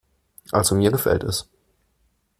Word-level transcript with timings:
Also 0.51 0.73
mir 0.73 0.89
gefällt 0.91 1.23
es. 1.23 1.47